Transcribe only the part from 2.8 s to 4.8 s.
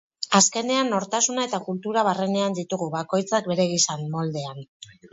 bakoitzak bere gisan, moldean.